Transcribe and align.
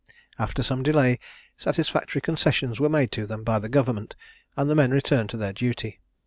After 0.39 0.63
some 0.63 0.81
delay, 0.81 1.19
satisfactory 1.57 2.21
concessions 2.21 2.79
were 2.79 2.89
made 2.89 3.11
to 3.11 3.27
them 3.27 3.43
by 3.43 3.59
the 3.59 3.69
government, 3.69 4.15
and 4.57 4.67
the 4.67 4.73
men 4.73 4.89
returned 4.89 5.29
to 5.29 5.37
their 5.37 5.53
duty. 5.53 5.99